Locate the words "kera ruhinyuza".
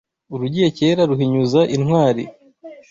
0.77-1.61